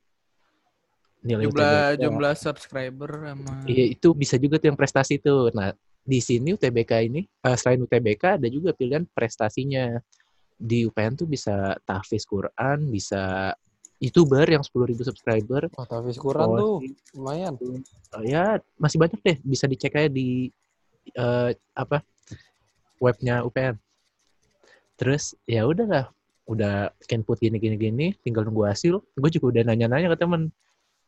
[1.25, 2.01] nilai Jumlah UTBK.
[2.01, 5.51] jumlah subscriber sama Iya, itu bisa juga tuh yang prestasi tuh.
[5.51, 5.73] Nah,
[6.07, 9.99] di sini UTBK ini, eh, selain UTBK ada juga pilihan prestasinya.
[10.57, 13.53] Di UPN tuh bisa tahfiz Quran, bisa
[13.97, 15.65] YouTuber yang 10.000 subscriber.
[15.73, 16.75] Oh, tapi kurang Oh, tuh.
[16.85, 16.93] sih.
[17.17, 17.57] Lumayan.
[17.57, 19.37] Eh, ya, masih banyak deh.
[19.41, 20.53] Bisa dicek aja di
[21.17, 22.05] eh, apa
[23.01, 23.77] webnya UPN.
[24.97, 26.09] Terus ya udahlah,
[26.49, 29.01] udah input gini gini gini, tinggal nunggu hasil.
[29.17, 30.49] Gue juga udah nanya-nanya ke temen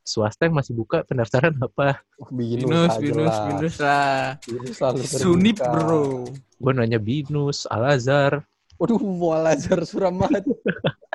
[0.06, 2.02] swasta yang masih buka pendaftaran apa.
[2.34, 4.22] Binus, Binus, tak binus, lah.
[4.46, 6.26] Binus selalu Sunip bro.
[6.58, 8.46] Gue nanya Binus, Al Azhar,
[8.80, 10.40] Waduh, mau Al-Azhar Suramat.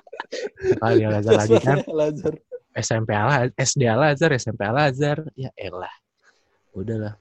[0.81, 1.79] kali Al Azhar lagi kan.
[1.92, 2.35] Al-Azhar.
[2.74, 5.92] SMP Al SD Al Azhar, SMP Al Azhar, ya elah.
[6.74, 7.14] Udahlah.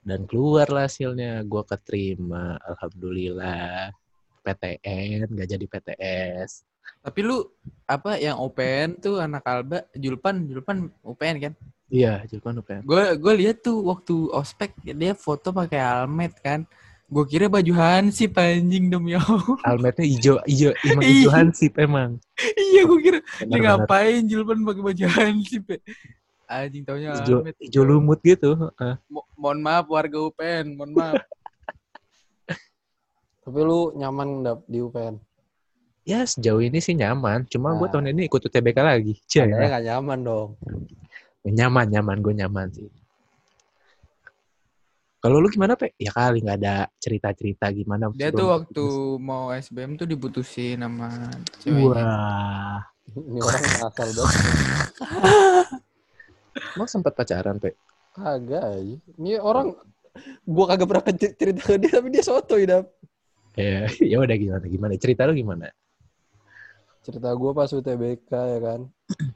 [0.00, 3.92] Dan keluar lah hasilnya, gue keterima, alhamdulillah.
[4.40, 6.64] PTN, gak jadi PTS.
[7.00, 7.44] Tapi lu
[7.84, 11.52] apa yang OPN tuh anak Alba, Julpan, Julpan UPN kan?
[11.92, 12.82] Iya, Julpan UPN.
[12.84, 16.64] Gue gue lihat tuh waktu ospek dia foto pakai helmet kan.
[17.10, 19.42] Gue kira baju Hansip anjing demi Allah.
[19.66, 21.10] Almetnya hijau, hijau, emang Iya.
[21.10, 22.10] hijau hansip emang.
[22.56, 25.78] iya gue kira dia ngapain Julpan pakai baju Hansip ya.
[26.46, 27.54] Anjing taunya Hijau, helmet.
[27.58, 28.54] hijau lumut gitu.
[28.54, 28.94] Heeh.
[29.06, 31.18] Mo- mohon maaf warga UPN, mohon maaf.
[33.42, 35.14] Tapi lu nyaman Dap, di UPN?
[36.02, 37.92] Ya sejauh ini sih nyaman, cuma gue Nah.
[37.92, 39.14] tahun ini ikut UTBK lagi.
[39.26, 40.48] Katanya nggak nyaman dong.
[41.42, 42.86] nyaman, nyaman, gue nyaman sih.
[45.20, 45.92] Kalau lu gimana, Pe?
[46.00, 48.08] Ya kali nggak ada cerita-cerita gimana.
[48.16, 49.20] Dia tuh waktu putus.
[49.20, 51.12] mau SBM tuh diputusin sama
[51.60, 51.92] ceweknya.
[51.92, 52.80] Wah.
[53.12, 54.40] Ini orang asal banget.
[56.74, 57.76] Emang sempat pacaran, Pe?
[58.16, 58.96] Kagak aja.
[59.20, 59.76] Ini orang
[60.48, 62.88] gua kagak pernah cer- cerita ke dia tapi dia soto Dap.
[63.60, 64.92] Ya, ya udah gimana gimana.
[64.96, 65.68] Cerita lu gimana?
[67.04, 68.80] Cerita gua pas UTBK ya kan.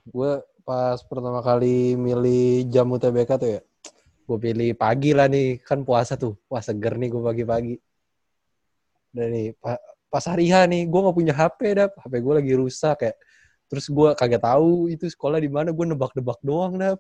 [0.09, 3.63] Gua pas pertama kali milih jam UTBK tuh ya.
[4.25, 6.37] Gue pilih pagi lah nih, kan puasa tuh.
[6.49, 7.77] Puasa seger nih gue pagi-pagi.
[9.15, 11.93] Dan nih, pa- pas hari H nih, gue gak punya HP, Dap.
[12.01, 13.17] HP gue lagi rusak kayak.
[13.69, 16.99] Terus gue kagak tahu itu sekolah di mana, gue nebak-nebak doang, Dap.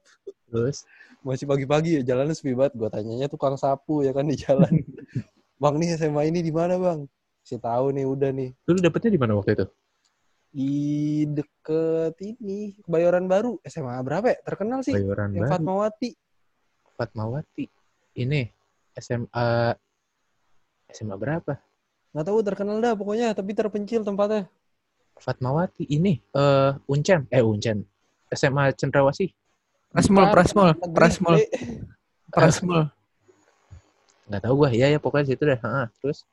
[0.52, 0.84] Terus?
[1.24, 2.76] Masih pagi-pagi ya, jalannya sepi banget.
[2.76, 4.68] Gue tanyanya tukang sapu ya kan di jalan.
[5.62, 7.08] bang nih SMA ini di mana bang?
[7.40, 9.66] Si tahu nih udah nih Lu dapetnya di mana waktu itu?
[10.54, 14.38] di deket ini Kebayoran Baru SMA berapa ya?
[14.38, 16.10] Terkenal sih Bayoran yang Baru, Fatmawati.
[16.94, 17.66] Fatmawati.
[18.14, 18.46] Ini
[18.94, 19.74] SMA
[20.94, 21.58] SMA berapa?
[22.14, 24.46] Nggak tahu terkenal dah pokoknya, tapi terpencil tempatnya.
[25.18, 27.82] Fatmawati ini eh Uncen, eh Uncen.
[28.34, 29.30] SMA Cendrawasih.
[29.94, 31.46] Prasmul, Bukan, Prasmul, negeri, Prasmul, Bre.
[32.34, 32.82] Prasmul.
[34.26, 34.70] Nggak tahu gua.
[34.74, 35.58] Iya ya pokoknya situ deh.
[35.58, 35.86] Heeh.
[36.02, 36.26] Terus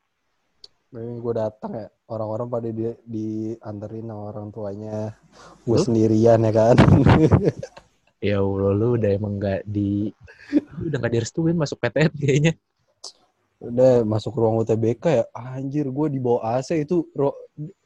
[0.91, 5.15] Ini gue datang ya, orang-orang pada di, dianterin sama orang tuanya.
[5.63, 6.75] Gue sendirian ya kan.
[8.21, 10.13] Ya Allah, lu udah emang nggak di...
[10.77, 12.53] Lu udah nggak direstuin masuk PTN kayaknya.
[13.57, 17.05] Udah masuk ruang UTBK ya, anjir gue di bawah AC itu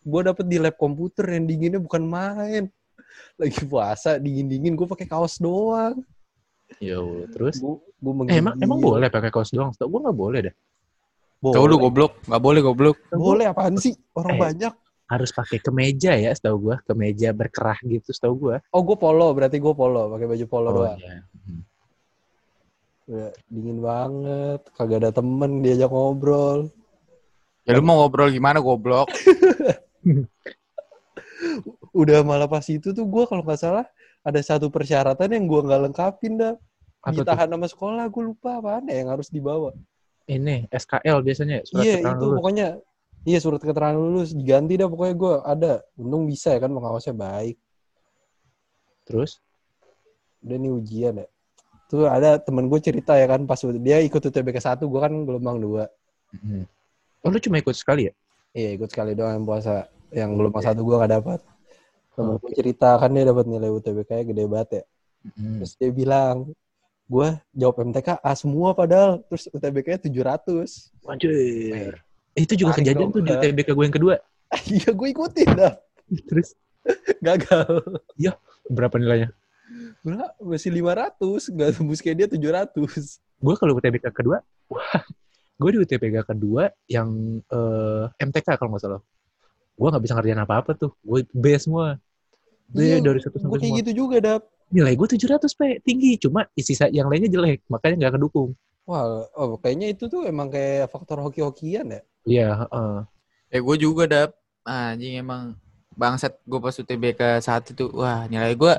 [0.03, 2.67] gue dapet di lab komputer yang dinginnya bukan main.
[3.39, 6.03] Lagi puasa dingin-dingin gue pakai kaos doang.
[6.83, 7.59] Ya Allah, terus?
[7.59, 9.71] Gue gue Eh, emang, emang boleh pakai kaos doang?
[9.71, 10.55] Setahu gue nggak boleh deh.
[11.43, 12.97] Tahu lu goblok, nggak boleh goblok.
[13.11, 13.95] Boleh apaan sih?
[14.11, 14.41] Orang Eh.
[14.51, 14.73] banyak.
[15.05, 16.75] Harus pakai kemeja ya, setahu gue.
[16.85, 18.57] Kemeja berkerah gitu, setahu gue.
[18.73, 20.97] Oh gue polo, berarti gue polo, pakai baju polo doang.
[20.97, 21.21] iya.
[21.45, 21.61] Hmm.
[23.05, 26.73] Udah, dingin banget, kagak ada temen diajak ngobrol.
[27.65, 29.09] Ya lu mau ngobrol gimana goblok?
[32.01, 33.85] Udah malah pas itu tuh gue kalau nggak salah
[34.25, 36.53] ada satu persyaratan yang gue nggak lengkapin dah.
[37.05, 37.21] Apa?
[37.21, 39.69] Ditahan sama sekolah, gue lupa apaan ya yang harus dibawa.
[40.25, 42.37] Ini, SKL biasanya, surat Iya keterangan itu lulus.
[42.41, 42.67] pokoknya,
[43.25, 45.73] iya surat keterangan lulus diganti dah pokoknya gue ada.
[45.97, 47.57] Untung bisa ya kan pengawasnya baik.
[49.09, 49.41] Terus?
[50.45, 51.27] Udah nih ujian ya.
[51.89, 55.57] Tuh ada temen gue cerita ya kan pas dia ikut UTBK 1, gue kan gelombang
[55.57, 55.85] 2.
[56.41, 56.63] Hmm.
[57.25, 58.13] Oh, lu cuma ikut sekali ya?
[58.53, 59.89] Iya ikut sekali doang yang puasa.
[60.13, 61.39] Yang gelombang satu gue gak dapat.
[62.13, 64.83] Temen gue cerita kan dia dapat nilai UTBK-nya gede banget ya.
[65.33, 65.57] Hmm.
[65.59, 66.35] Terus dia bilang,
[67.09, 69.25] gue jawab MTK A semua padahal.
[69.25, 71.09] Terus UTBK-nya 700.
[71.09, 72.04] Anjir.
[72.35, 73.31] Itu juga Tarik kejadian dong, tuh di.
[73.31, 74.15] UTBK gue yang kedua.
[74.71, 75.73] Iya gue ikutin dah.
[76.29, 76.53] Terus
[77.23, 77.65] Gagal.
[78.69, 79.29] berapa nilainya?
[80.05, 81.49] Gila, masih 500.
[81.55, 83.19] Gak tembus kayak dia 700.
[83.41, 85.01] Gue kalau UTBK kedua, wah,
[85.57, 89.01] gue di UTBK kedua yang eh, MTK kalau nggak salah.
[89.75, 90.91] Gue nggak bisa ngerjain apa-apa tuh.
[91.01, 91.97] Gue B semua.
[92.73, 93.81] Iya, dari satu Gue sampai kayak semua.
[93.81, 94.37] gitu juga dah.
[94.73, 96.17] Nilai gue 700 P, tinggi.
[96.17, 98.57] Cuma sisa yang lainnya jelek, makanya nggak kedukung.
[98.85, 102.01] Wah, oh, kayaknya itu tuh emang kayak faktor hoki-hokian ya.
[102.25, 102.95] Iya, heeh.
[103.53, 104.31] Eh gue juga dap.
[104.65, 105.53] Anjing emang
[105.93, 107.89] bangsat gue pas UTBK satu tuh.
[107.93, 108.73] Wah nilai gue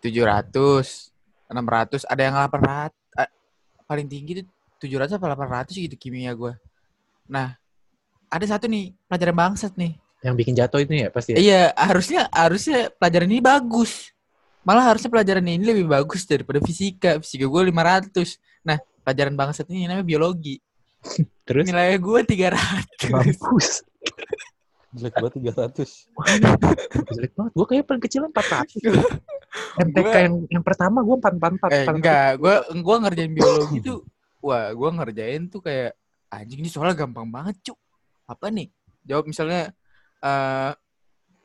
[0.00, 1.12] 700,
[1.52, 2.90] 600, ada yang 800.
[3.20, 3.28] ah,
[3.84, 4.46] paling tinggi tuh
[4.80, 6.56] 700 apa 800 gitu kimia gue.
[7.28, 7.54] Nah,
[8.32, 10.00] ada satu nih pelajaran bangsat nih.
[10.24, 11.36] Yang bikin jatuh itu ya pasti.
[11.36, 11.38] Ya?
[11.38, 14.12] Iya, harusnya harusnya pelajaran ini bagus.
[14.64, 17.20] Malah harusnya pelajaran ini lebih bagus daripada fisika.
[17.20, 18.40] Fisika gue 500.
[18.64, 20.60] Nah, pelajaran bangsat ini namanya biologi.
[21.44, 23.10] Terus Nilai gue 300.
[23.10, 23.82] mampus.
[24.90, 26.14] Jelek banget 300.
[26.18, 26.26] Wah,
[27.14, 27.52] jelek banget.
[27.54, 28.82] Gue kayak paling kecil 400.
[29.80, 31.70] MTK Gua- yang yang pertama gue 444.
[31.70, 34.02] Eh, enggak, gue gua ngerjain biologi tuh,
[34.38, 35.94] wah, gue ngerjain tuh kayak
[36.28, 37.78] anjing ini soalnya gampang banget, cuk.
[38.26, 38.70] Apa nih?
[39.02, 39.70] Jawab misalnya
[40.20, 40.72] eh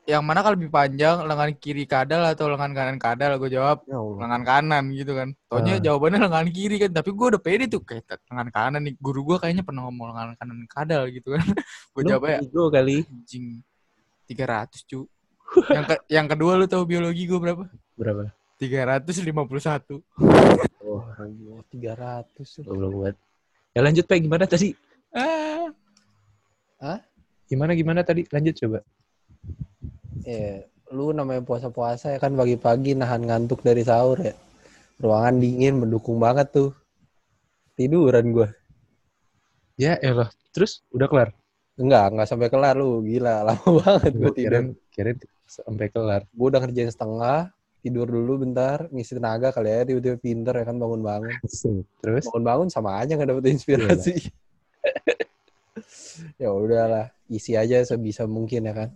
[0.06, 3.34] yang mana kalau lebih panjang lengan kiri kadal atau lengan kanan kadal?
[3.36, 4.16] Gue jawab Ya Allah.
[4.22, 5.28] lengan kanan gitu kan.
[5.46, 5.82] Taunya Ah.
[5.82, 8.94] jawabannya lengan kiri kan, tapi gue udah pede tuh kayak "Tet, lengan kanan nih.
[8.96, 11.42] Guru gue kayaknya pernah ngomong lengan kanan kadal gitu kan.
[11.92, 13.02] gue Lu jawabnya ego kali.
[13.02, 13.60] anjing
[14.24, 15.06] 300, cuk.
[15.68, 17.66] yang ke- yang kedua lu tahu biologi gue berapa?
[17.94, 18.30] Berapa?
[18.58, 20.02] 351.
[20.80, 22.62] Oh, Allah, 300.
[22.62, 23.14] belum buat.
[23.70, 24.70] Ya lanjut Pak, gimana tadi?
[25.12, 26.98] Ah.
[27.46, 28.26] Gimana gimana tadi?
[28.26, 28.78] Lanjut coba.
[30.22, 34.34] Ya, lu namanya puasa-puasa ya kan pagi-pagi nahan ngantuk dari sahur ya.
[35.02, 36.70] Ruangan dingin mendukung banget tuh.
[37.76, 38.48] Tiduran gua.
[39.76, 40.32] Ya elah.
[40.56, 41.28] Terus udah kelar?
[41.76, 43.04] Enggak, enggak sampai kelar lu.
[43.04, 44.72] Gila, lama banget gua Gue tidur.
[44.88, 46.24] kirain sampai kelar.
[46.32, 47.52] Gua udah ngerjain setengah,
[47.84, 51.36] tidur dulu bentar, ngisi tenaga kali ya, tiba-tiba pinter ya kan bangun-bangun.
[52.00, 52.24] Terus?
[52.32, 54.14] Bangun-bangun sama aja nggak dapet inspirasi.
[56.42, 58.90] ya udahlah, isi aja sebisa mungkin ya kan.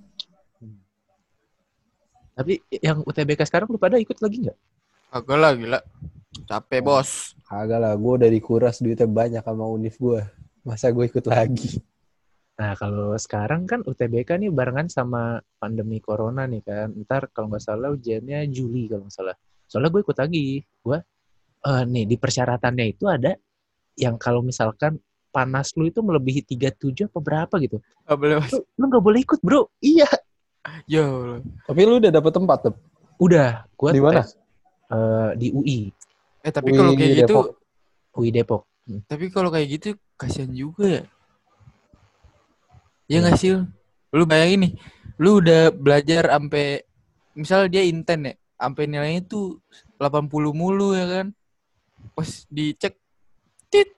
[2.41, 4.59] Tapi yang UTBK sekarang lu pada ikut lagi nggak?
[5.13, 5.81] Kagak lah gila.
[6.49, 7.37] Capek bos.
[7.45, 10.25] Kagak lah, gue udah dikuras duitnya banyak sama univ gue.
[10.65, 11.85] Masa gue ikut lagi?
[12.57, 16.89] Nah kalau sekarang kan UTBK nih barengan sama pandemi corona nih kan.
[17.05, 19.37] Ntar kalau nggak salah ujiannya Juli kalau nggak salah.
[19.69, 20.65] Soalnya gue ikut lagi.
[20.81, 20.97] Gue
[21.61, 23.37] eh, nih di persyaratannya itu ada
[24.01, 24.97] yang kalau misalkan
[25.29, 27.85] panas lu itu melebihi 37 apa berapa gitu.
[28.09, 28.41] Gak boleh.
[28.49, 29.69] Lu, lu nggak boleh ikut bro.
[29.85, 30.09] Iya.
[30.85, 31.41] Ya Allah.
[31.65, 32.75] Tapi lu udah dapet tempat tuh?
[33.17, 33.65] Udah.
[33.77, 34.23] Gue Di mana?
[35.39, 35.95] di UI.
[36.43, 37.47] Eh tapi kalau kayak gitu, Depok.
[38.17, 38.63] UI Depok.
[38.89, 39.05] Hmm.
[39.07, 41.03] tapi kalau kayak gitu kasihan juga ya.
[43.07, 43.19] Ya.
[43.23, 43.55] nggak sih?
[44.11, 44.25] lu?
[44.27, 44.73] Bayangin nih,
[45.21, 46.83] lu udah belajar sampai
[47.37, 49.63] misal dia inten ya, sampai nilainya tuh
[50.01, 51.27] 80 mulu ya kan.
[52.17, 52.99] Pas dicek
[53.71, 53.95] tit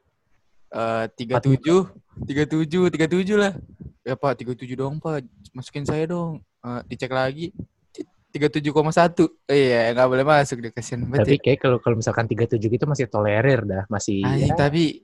[0.74, 3.54] eh 37, 37, 37 lah.
[4.02, 5.24] Ya Pak, 37 dong Pak.
[5.54, 6.42] Masukin saya dong.
[6.62, 7.50] Eh, dicek lagi
[7.90, 9.26] tit, 37,1.
[9.50, 11.26] Eh, iya, nggak boleh masuk deh kasihan banget.
[11.26, 11.42] Tapi ya.
[11.42, 15.02] kayak kalau kalau misalkan 37 gitu masih tolerir dah, masih Anjing, ya, tapi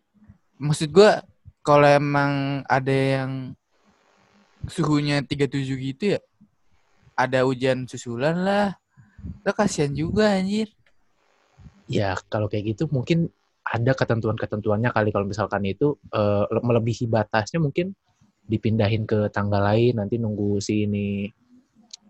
[0.62, 1.18] maksud gua
[1.66, 3.58] kalau emang ada yang
[4.70, 6.20] suhunya 37 gitu ya.
[7.18, 8.78] Ada hujan susulan lah.
[9.42, 10.70] Udah kasihan juga anjir.
[11.90, 13.34] Ya kalau kayak gitu mungkin
[13.66, 17.90] ada ketentuan-ketentuannya kali kalau misalkan itu eh, melebihi batasnya mungkin
[18.46, 21.28] dipindahin ke tanggal lain nanti nunggu si ini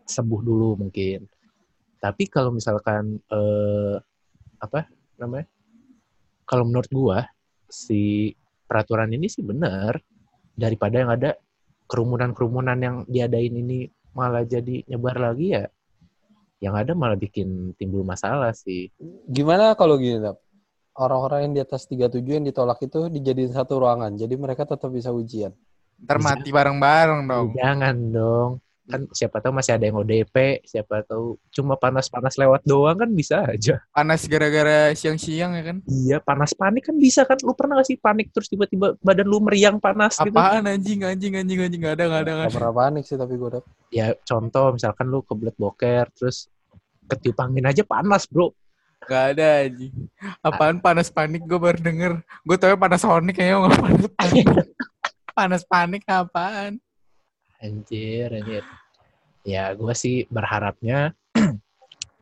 [0.09, 1.21] sembuh dulu mungkin.
[2.01, 3.97] Tapi kalau misalkan eh,
[4.59, 4.89] apa
[5.21, 5.47] namanya?
[6.49, 7.21] Kalau menurut gua
[7.69, 8.33] si
[8.65, 10.01] peraturan ini sih benar
[10.57, 11.31] daripada yang ada
[11.89, 15.65] kerumunan-kerumunan yang diadain ini malah jadi nyebar lagi ya
[16.59, 18.91] yang ada malah bikin timbul masalah sih.
[19.31, 20.43] Gimana kalau gini, Dap?
[20.99, 24.19] Orang-orang yang di atas 37 yang ditolak itu dijadiin satu ruangan.
[24.19, 25.55] Jadi mereka tetap bisa ujian.
[26.03, 26.27] Ntar Bisa.
[26.35, 27.49] mati bareng-bareng dong.
[27.55, 28.51] Jangan dong.
[28.89, 33.45] Kan siapa tahu masih ada yang ODP, siapa tahu cuma panas-panas lewat doang kan bisa
[33.45, 33.85] aja.
[33.93, 35.77] Panas gara-gara siang-siang ya kan.
[35.85, 37.37] Iya, panas panik kan bisa kan.
[37.45, 40.33] Lu pernah gak sih panik terus tiba-tiba badan lu meriang panas gitu?
[40.33, 41.81] Apaan anjing, anjing, anjing, anjing.
[41.85, 43.65] Gak ada, gak ada, gak pernah panik sih tapi gue, Dap.
[43.93, 46.49] Ya contoh misalkan lu kebelet boker terus
[47.13, 48.57] ketiup angin aja panas, Bro.
[49.05, 49.93] Gak ada anjing.
[50.41, 52.13] Apaan panas panik gue baru denger.
[52.41, 54.47] Gue tau panas Sonic kayaknya gak panas panik.
[55.39, 56.81] panas panik apaan?
[57.59, 58.63] Anjir, anjir.
[59.49, 61.17] Ya, gue sih berharapnya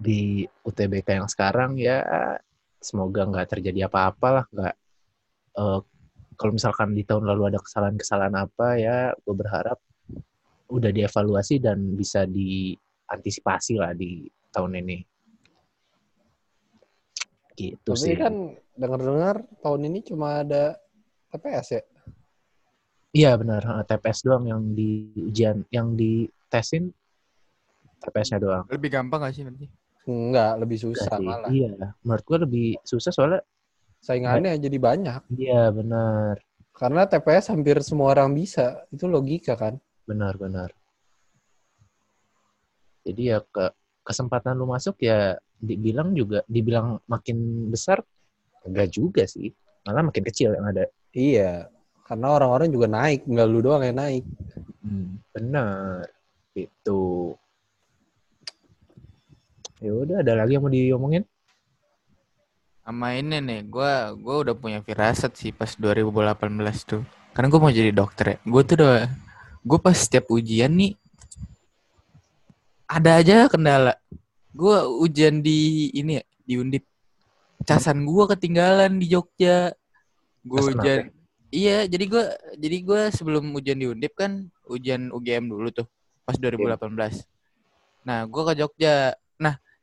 [0.07, 2.07] di UTBK yang sekarang ya
[2.79, 4.75] semoga nggak terjadi apa-apa lah, nggak
[5.59, 5.81] eh,
[6.39, 9.83] kalau misalkan di tahun lalu ada kesalahan-kesalahan apa ya, gue berharap
[10.71, 14.99] udah dievaluasi dan bisa diantisipasi lah di tahun ini.
[17.59, 18.15] Gitu Tapi sih.
[18.15, 20.79] kan dengar-dengar tahun ini cuma ada
[21.35, 21.83] TPS ya.
[23.17, 26.93] Iya benar, TPS doang yang di ujian, yang ditesin
[28.03, 28.65] TPS-nya doang.
[28.69, 29.67] Lebih gampang gak sih nanti?
[30.07, 31.51] Enggak, lebih susah malah.
[31.51, 31.75] Iya,
[32.07, 33.43] menurut gue lebih susah soalnya
[33.99, 35.21] Saingannya jadi banyak.
[35.35, 36.39] iya benar,
[36.71, 38.87] Karena TPS hampir semua orang bisa.
[38.93, 39.81] Itu logika kan.
[40.07, 40.71] benar, benar.
[43.03, 43.75] Jadi ya ke
[44.07, 47.99] kesempatan lu masuk ya dibilang juga dibilang makin besar
[48.63, 49.51] enggak juga sih.
[49.83, 50.87] Malah makin kecil yang ada.
[51.11, 51.67] Iya.
[52.07, 53.27] Karena orang-orang juga naik.
[53.27, 54.25] Enggak lu doang yang naik.
[54.83, 56.07] Hmm, benar.
[56.55, 57.35] Itu.
[59.87, 61.23] Ya udah ada lagi yang mau diomongin?
[62.83, 66.43] Sama ini nih, gue gua udah punya firasat sih pas 2018
[66.83, 67.07] tuh.
[67.31, 68.37] Karena gue mau jadi dokter ya.
[68.43, 69.07] Gue tuh udah,
[69.63, 70.99] gue pas setiap ujian nih,
[72.91, 73.95] ada aja kendala.
[74.51, 74.75] Gue
[75.07, 76.83] ujian di ini ya, di Undip.
[77.63, 79.71] Casan gue ketinggalan di Jogja.
[80.43, 81.15] Gue ujian,
[81.55, 81.87] iya.
[81.87, 82.25] Jadi gue,
[82.59, 85.87] jadi gue sebelum ujian di Undip kan ujian UGM dulu tuh,
[86.27, 87.23] pas 2018.
[88.03, 89.15] Nah, gue ke Jogja.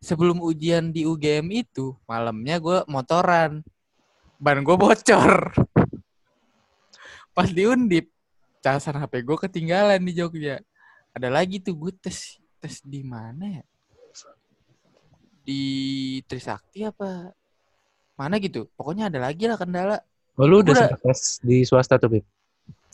[0.04, 3.64] Sebelum ujian di UGM itu malamnya gue motoran.
[4.36, 5.56] Ban gue bocor.
[7.32, 8.12] Pas di undip
[8.60, 10.60] casan HP gue ketinggalan di Jogja.
[11.16, 13.64] Ada lagi tuh gue tes tes di mana ya?
[15.48, 15.64] Di
[16.28, 17.32] Trisakti apa?
[18.20, 18.68] Mana gitu?
[18.76, 20.04] Pokoknya ada lagi lah kendala.
[20.36, 21.00] Oh, lu udah Udah.
[21.00, 22.26] tes di swasta tuh, Bib?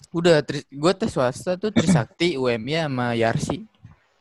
[0.09, 0.41] udah
[0.73, 3.69] gue tes swasta tuh Trisakti UMY sama Yarsi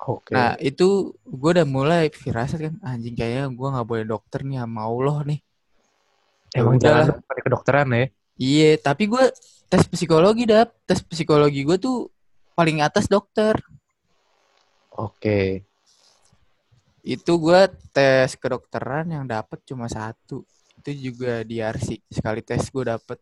[0.08, 0.32] Oke.
[0.32, 4.88] Nah itu gue udah mulai firasat kan anjing kayaknya gue nggak boleh dokter nih sama
[4.88, 5.40] Allah nih.
[6.56, 7.04] Ya Emang udahlah.
[7.12, 8.06] jalan pada kedokteran ya?
[8.40, 9.24] Iya tapi gue
[9.68, 12.08] tes psikologi dap tes psikologi gue tuh
[12.56, 13.60] paling atas dokter.
[14.96, 15.68] Oke.
[17.04, 20.40] Itu gue tes kedokteran yang dapet cuma satu.
[20.80, 23.20] Itu juga di RC sekali tes gue dapet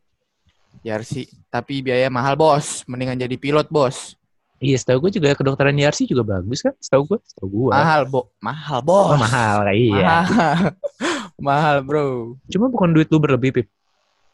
[0.81, 1.27] di RC.
[1.51, 2.87] Tapi biaya mahal bos.
[2.87, 4.15] Mendingan jadi pilot bos.
[4.57, 6.73] Iya, setahu gue juga kedokteran YRC juga bagus kan?
[6.81, 7.73] Setahu gue, setahu gue.
[7.77, 9.13] Mahal bo mahal bos.
[9.13, 10.25] Oh, mahal, iya.
[10.25, 10.57] Mahal.
[11.49, 12.41] mahal bro.
[12.49, 13.67] Cuma bukan duit lu berlebih, Pip.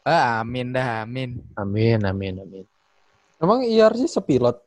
[0.07, 1.43] Ah, amin dah amin.
[1.59, 2.65] Amin, amin, amin.
[3.39, 4.63] Emang IRC sepilot?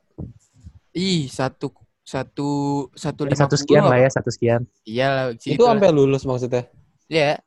[0.92, 1.72] Ih, satu
[2.04, 2.48] satu
[2.92, 4.62] satu Ya, lima satu sekian lah ya, satu sekian.
[4.84, 6.68] Iya lah, itu sampai lulus maksudnya?
[7.08, 7.40] ya.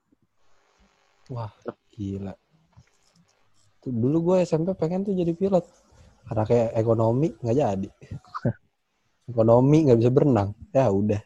[1.30, 1.54] Wah,
[1.94, 2.34] gila.
[3.80, 5.64] Tuh, dulu gue SMP pengen tuh jadi pilot.
[6.30, 7.90] Karena kayak ekonomi nggak jadi.
[9.26, 10.54] ekonomi nggak bisa berenang.
[10.70, 11.22] Ya udah.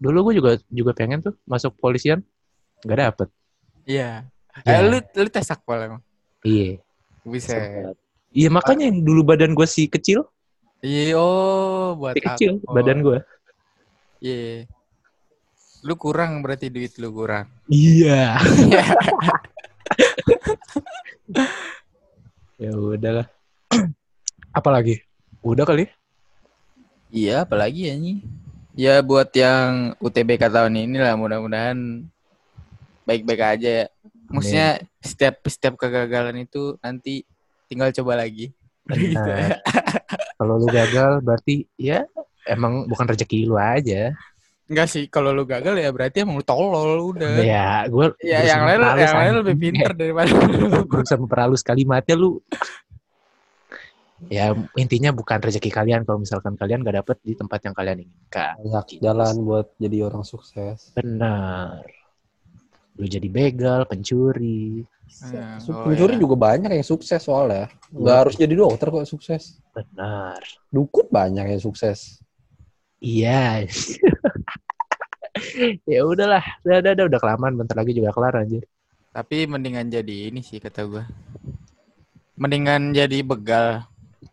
[0.00, 2.24] Dulu gue juga juga pengen tuh masuk polisian,
[2.82, 3.28] nggak dapet.
[3.84, 4.24] Iya.
[4.64, 4.80] Ya.
[4.80, 6.02] Eh, lu lu tes akpol emang.
[6.40, 6.80] Iya.
[7.28, 7.54] Bisa.
[8.32, 10.24] Iya makanya yang dulu badan gue si kecil,
[10.82, 12.74] Iya, oh buat si kecil akpol.
[12.74, 13.18] badan gue.
[14.24, 14.66] Iya.
[15.84, 17.46] Lu kurang berarti duit lu kurang.
[17.68, 18.40] Iya.
[22.62, 23.26] ya udahlah.
[24.58, 25.02] Apalagi?
[25.42, 25.90] Udah kali?
[27.12, 28.18] Iya, apalagi ya nih.
[28.72, 32.08] Ya buat yang UTBK tahun ini lah mudah-mudahan
[33.04, 33.86] baik-baik aja ya.
[34.32, 34.68] Maksudnya
[35.04, 37.28] setiap setiap kegagalan itu nanti
[37.68, 38.48] tinggal coba lagi.
[38.88, 39.12] Gitu.
[39.12, 39.60] Benar.
[40.40, 42.08] Kalau lu gagal berarti ya
[42.48, 44.16] emang bukan rezeki lu aja.
[44.72, 47.44] Enggak sih, kalau lu gagal ya berarti emang lu tolol udah.
[47.44, 50.88] Ya, gue Ya, yang lain yang lain lebih pinter daripada lu.
[50.88, 52.40] berusaha memperhalus kalimatnya lu.
[54.30, 58.54] Ya intinya bukan rezeki kalian kalau misalkan kalian gak dapet di tempat yang kalian inginkan.
[58.56, 59.02] Banyak Gitu.
[59.02, 60.94] jalan buat jadi orang sukses.
[60.94, 61.82] Benar.
[62.96, 64.86] Lu jadi begal, pencuri.
[65.28, 66.20] Ya, oh Pencuri ya.
[66.22, 67.66] juga banyak yang sukses soalnya.
[67.90, 69.58] Nggak harus jadi dokter kok sukses.
[69.74, 70.38] Benar.
[70.70, 72.22] Dukun banyak yang sukses.
[73.02, 73.66] Iya.
[75.94, 78.60] ya udahlah, udah, udah, udah, udah kelamaan, bentar lagi juga kelar aja.
[79.12, 81.04] Tapi mendingan jadi ini sih kata gua.
[82.40, 83.84] Mendingan jadi begal.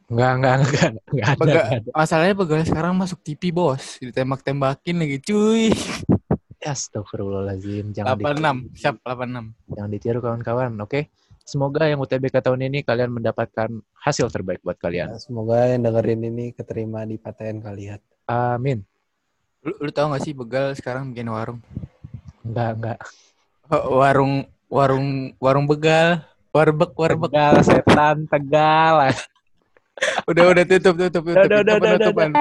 [0.09, 1.65] Enggak, enggak, enggak, enggak ada, Begal.
[1.69, 1.89] ada.
[1.93, 4.01] Masalahnya begal sekarang masuk TV, Bos.
[4.01, 5.69] Ditembak-tembakin lagi, cuy.
[6.59, 9.53] Astagfirullahaladzim, jangan ditiru, 86, siap 86.
[9.69, 11.01] jangan ditiru kawan-kawan, oke?
[11.45, 13.69] Semoga yang UTBK tahun ini kalian mendapatkan
[14.01, 15.13] hasil terbaik buat kalian.
[15.13, 17.99] Ya, semoga yang dengerin ini keterima di PTN kalian.
[18.29, 18.85] Amin.
[19.69, 21.61] Lu, lu tau gak sih begal sekarang bikin warung?
[22.41, 22.97] Enggak, enggak.
[23.69, 27.29] Warung warung warung begal, warbek warbek.
[27.29, 29.13] Begal setan Tegal.
[30.29, 31.45] udah udah tutup tutup tutup.
[31.45, 32.33] Udah, udah, udah, udah, udah.